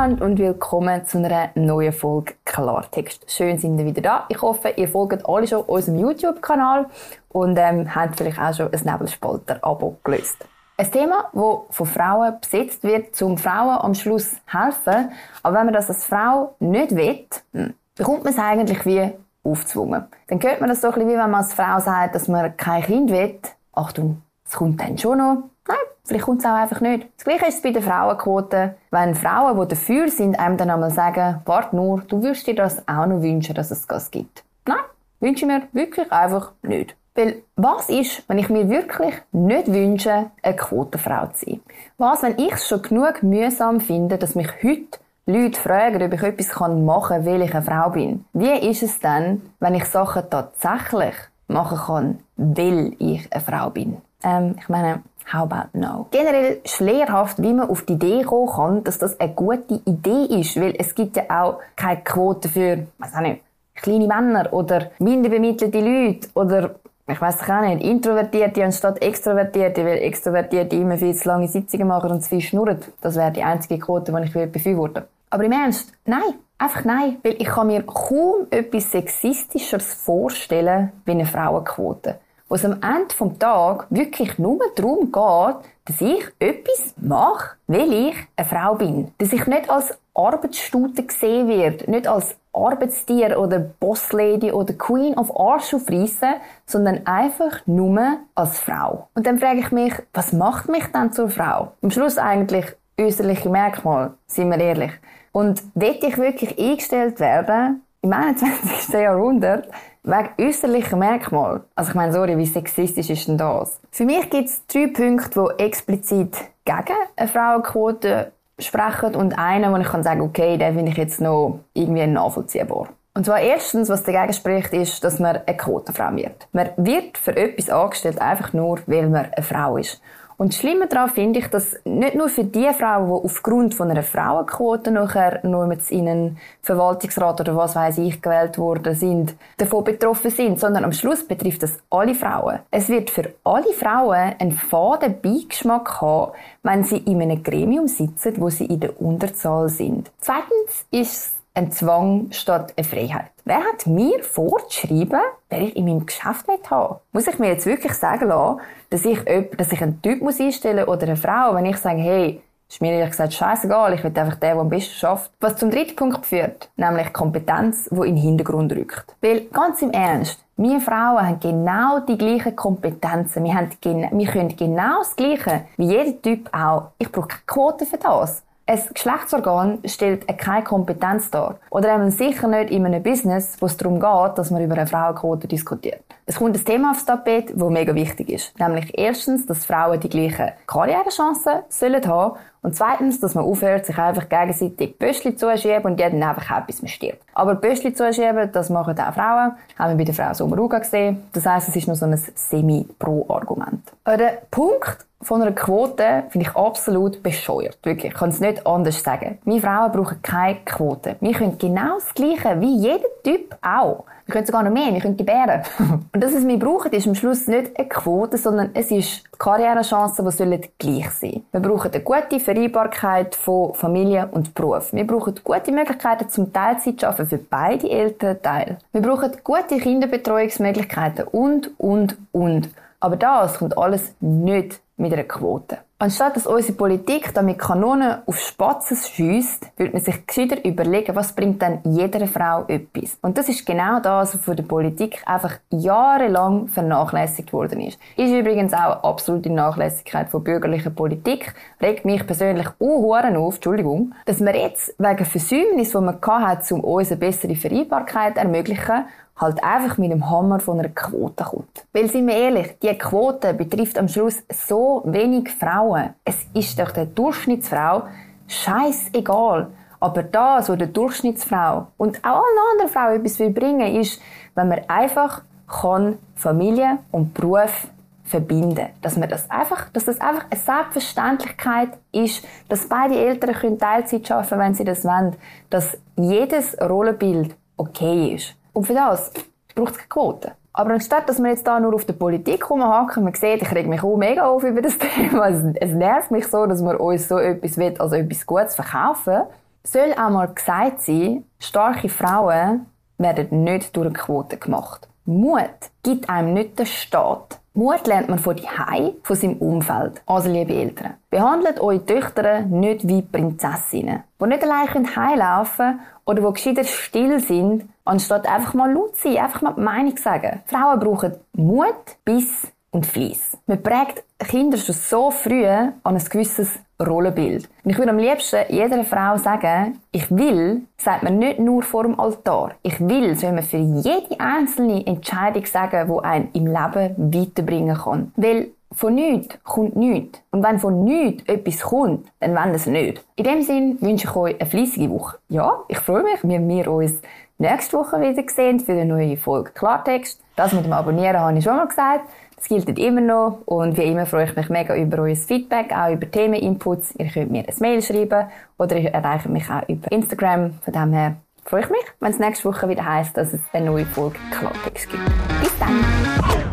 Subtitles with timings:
[0.00, 3.30] miteinander und willkommen zu einer neuen Folge Klartext.
[3.30, 4.24] Schön sind ihr wieder da.
[4.30, 6.86] Ich hoffe, ihr folgt alle schon unserem YouTube-Kanal
[7.28, 10.38] und ähm, habt vielleicht auch schon ein Nebelspalter-Abo gelöst.
[10.78, 15.12] Ein Thema, das von Frauen besetzt wird, um Frauen am Schluss helfen.
[15.42, 19.12] Aber wenn man das als Frau nicht will, hm, bekommt man es eigentlich wie
[19.44, 20.06] aufzwungen.
[20.28, 22.56] Dann hört man das so ein bisschen wie wenn man als Frau sagt, dass man
[22.56, 23.38] kein Kind will.
[23.74, 25.50] Achtung, es kommt dann schon noch.
[25.70, 27.06] Nein, vielleicht kommt es auch einfach nicht.
[27.16, 28.74] Das Gleiche ist es bei der Frauenquote.
[28.90, 32.88] Wenn Frauen, die dafür sind, einem dann einmal sagen, warte nur, du würdest dir das
[32.88, 34.42] auch noch wünschen, dass es das gibt.
[34.66, 34.80] Nein,
[35.20, 36.96] wünsche ich mir wirklich einfach nicht.
[37.14, 41.60] Weil was ist, wenn ich mir wirklich nicht wünsche, eine Quotenfrau zu sein?
[41.98, 46.22] Was, wenn ich es schon genug mühsam finde, dass mich heute Leute fragen, ob ich
[46.22, 48.24] etwas machen kann, weil ich eine Frau bin?
[48.32, 51.14] Wie ist es dann, wenn ich Sachen tatsächlich
[51.46, 53.98] machen kann, weil ich eine Frau bin?
[54.22, 55.02] Ähm, ich meine,
[55.32, 56.06] how about no?
[56.10, 60.40] Generell ist lehrhaft, wie man auf die Idee kommen kann, dass das eine gute Idee
[60.40, 63.42] ist, weil es gibt ja auch keine Quote für, was auch nicht,
[63.74, 66.74] kleine Männer oder minder bemittelte Leute oder
[67.06, 72.12] ich weiß auch nicht, Introvertierte anstatt Extrovertierte, weil Extrovertierte immer viel zu lange Sitzungen machen
[72.12, 72.78] und zu viel schnurren.
[73.00, 76.34] Das wäre die einzige Quote, die ich befürworten Aber im Ernst, nein.
[76.56, 77.16] Einfach nein.
[77.22, 82.20] Weil ich kann mir kaum etwas Sexistischeres vorstellen wie eine Frauenquote
[82.50, 87.92] wo es am Ende vom Tag wirklich nur darum geht, dass ich etwas mache, weil
[87.92, 89.12] ich eine Frau bin.
[89.18, 95.30] Dass ich nicht als Arbeitsstute gesehen werde, nicht als Arbeitstier oder Bosslady oder Queen of
[95.38, 96.34] Arsch aufreissen,
[96.66, 99.08] sondern einfach nur als Frau.
[99.14, 101.72] Und dann frage ich mich, was macht mich dann zur Frau?
[101.82, 102.66] Am Schluss eigentlich
[102.98, 104.92] äußerliche Merkmal, sind wir ehrlich.
[105.30, 108.88] Und will ich wirklich eingestellt werden im 21.
[108.94, 109.68] Jahrhundert
[110.02, 111.62] wegen äußerlicher Merkmal.
[111.74, 113.80] Also ich meine, sorry, wie sexistisch ist denn das?
[113.90, 119.76] Für mich gibt es drei Punkte, die explizit gegen eine Frauenquote sprechen und einen, wo
[119.76, 122.88] ich kann sagen, okay, den finde ich jetzt noch irgendwie nachvollziehbar.
[123.14, 126.46] Und zwar erstens, was dagegen spricht, ist, dass man eine Quotenfrau wird.
[126.52, 130.00] Man wird für etwas angestellt, einfach nur, weil man eine Frau ist.
[130.40, 134.02] Und schlimmer daran finde ich, dass nicht nur für die Frauen, die aufgrund von einer
[134.02, 139.84] Frauenquote nachher nur mit in einen Verwaltungsrat oder was weiß ich gewählt worden sind, davon
[139.84, 142.60] betroffen sind, sondern am Schluss betrifft das alle Frauen.
[142.70, 148.40] Es wird für alle Frauen einen faden Beigeschmack haben, wenn sie in einem Gremium sitzen,
[148.40, 150.10] wo sie in der Unterzahl sind.
[150.20, 153.30] Zweitens ist ein Zwang statt eine Freiheit.
[153.44, 157.94] Wer hat mir vorgeschrieben, wer ich in meinem Geschäft haben Muss ich mir jetzt wirklich
[157.94, 159.18] sagen lassen, dass ich,
[159.56, 162.92] dass ich einen Typ muss einstellen oder eine Frau, wenn ich sage, hey, ist mir
[162.92, 165.32] ehrlich gesagt scheißegal, ich will einfach den, der am besten schafft.
[165.40, 169.16] Was zum dritten Punkt führt, nämlich Kompetenz, die in den Hintergrund rückt.
[169.20, 173.42] Weil, ganz im Ernst, wir Frauen haben genau die gleichen Kompetenzen.
[173.42, 176.92] Wir, haben, wir können genau das Gleiche wie jeder Typ auch.
[176.98, 178.44] Ich brauche keine Quote für das.
[178.70, 181.56] Ein Geschlechtsorgan stellt keine Kompetenz dar.
[181.70, 184.86] Oder eben sicher nicht in einem Business, wo es darum geht, dass man über eine
[184.86, 186.04] Frauenquote diskutiert.
[186.24, 188.56] Es kommt ein Thema aufs Tapet, das mega wichtig ist.
[188.60, 193.98] Nämlich erstens, dass Frauen die gleichen Karrierechancen sollen haben und zweitens, dass man aufhört, sich
[193.98, 197.24] einfach gegenseitig Böschli zuschieben und jeder einfach etwas man stirbt.
[197.34, 199.56] Aber Böschli zuschieben, das machen auch Frauen.
[199.80, 201.24] Haben wir bei der Frau Sommaruga gesehen.
[201.32, 203.82] Das heisst, es ist noch so ein Semi-Pro-Argument.
[204.06, 207.78] Der Punkt, von einer Quote finde ich absolut bescheuert.
[207.82, 208.12] Wirklich.
[208.12, 209.38] Ich kann es nicht anders sagen.
[209.44, 211.16] Wir Frauen brauchen keine Quote.
[211.20, 214.04] Wir können genau das Gleiche wie jeder Typ auch.
[214.24, 214.94] Wir können sogar noch mehr.
[214.94, 215.62] Wir können gebären.
[216.12, 219.38] Und das, was wir brauchen, ist am Schluss nicht eine Quote, sondern es ist die
[219.38, 221.42] Karrierechancen, die sollen gleich sein.
[221.52, 224.92] Wir brauchen eine gute Vereinbarkeit von Familie und Beruf.
[224.92, 228.78] Wir brauchen gute Möglichkeiten zum Teilzeit arbeiten für beide Elternteile.
[228.92, 232.70] Wir brauchen gute Kinderbetreuungsmöglichkeiten und, und, und.
[233.00, 235.78] Aber das kommt alles nicht mit einer Quote.
[236.02, 241.34] Anstatt dass unsere Politik damit Kanonen auf Spatzen schießt, würde man sich gescheiter überlegen, was
[241.34, 243.18] bringt dann jeder Frau etwas.
[243.20, 247.98] Und das ist genau das, was von der Politik einfach jahrelang vernachlässigt worden ist.
[248.16, 251.52] Ist übrigens auch absolute Nachlässigkeit von bürgerlicher Politik.
[251.82, 256.80] Regt mich persönlich unhuren auf, Entschuldigung, dass man jetzt wegen Versäumnis, die man hatte, um
[256.80, 259.04] uns eine bessere Vereinbarkeit zu ermöglichen,
[259.36, 261.86] halt einfach mit dem Hammer von einer Quote kommt.
[261.92, 266.10] Weil, sind wir ehrlich, die Quote betrifft am Schluss so wenig Frauen.
[266.24, 268.02] Es ist doch der Durchschnittsfrau
[268.46, 269.68] scheißegal.
[270.00, 274.20] Aber das, was der Durchschnittsfrau und auch alle anderen Frauen etwas will bringen, ist,
[274.54, 277.88] wenn man einfach kann Familie und Beruf
[278.24, 278.88] verbinden.
[279.02, 284.30] Dass man das einfach, dass das einfach eine Selbstverständlichkeit ist, dass beide Eltern können Teilzeit
[284.30, 285.36] arbeiten, wenn sie das wollen,
[285.68, 288.54] dass jedes Rollenbild okay ist.
[288.80, 289.30] Und für das
[289.74, 290.52] braucht es keine Quote.
[290.72, 293.86] Aber anstatt, dass wir jetzt da nur auf der Politik rumhaken, man sieht, ich reg
[293.86, 295.50] mich auch mega auf über das Thema.
[295.50, 299.42] Es, es nervt mich so, dass man uns so etwas will, also etwas Gutes verkaufen.
[299.84, 302.86] soll auch mal gesagt sein, starke Frauen
[303.18, 305.06] werden nicht durch eine Quote gemacht.
[305.26, 305.68] Mut
[306.02, 307.59] gibt einem nicht den Staat.
[307.72, 310.22] Mut lernt man von Hai, von seinem Umfeld.
[310.26, 316.42] Also, liebe Eltern, behandelt eure Töchter nicht wie Prinzessinnen, die nicht allein heimlaufen können oder
[316.42, 320.62] die gescheiter still sind, anstatt einfach mal laut zu sein, einfach mal die Meinung sagen.
[320.66, 323.56] Frauen brauchen Mut, Biss und Fleiss.
[323.66, 327.68] Man prägt Kinder schon so früh an ein gewisses Rollenbild.
[327.84, 332.02] Und ich würde am liebsten jeder Frau sagen, ich will, sagt man nicht nur vor
[332.02, 332.72] dem Altar.
[332.82, 338.32] Ich will, soll man für jede einzelne Entscheidung sagen, die einen im Leben weiterbringen kann.
[338.36, 340.40] Weil von nichts kommt nichts.
[340.50, 343.24] Und wenn von nichts etwas kommt, dann wollen es nicht.
[343.36, 345.38] In dem Sinne wünsche ich euch eine fleissige Woche.
[345.48, 347.14] Ja, ich freue mich, wenn wir uns
[347.58, 350.42] nächste Woche wieder sehen für eine neue Folge Klartext.
[350.56, 352.28] Das mit dem Abonnieren habe ich schon mal gesagt.
[352.60, 356.12] Das gilt immer noch und wie immer freue ich mich mega über euer Feedback, auch
[356.12, 357.14] über Themeninputs.
[357.16, 360.74] Ihr könnt mir ein Mail schreiben oder ihr erreicht mich auch über Instagram.
[360.84, 363.86] Von dem her freue ich mich, wenn es nächste Woche wieder heisst, dass es eine
[363.86, 365.24] neue Folge Klartext gibt.
[365.62, 366.69] Bis dann!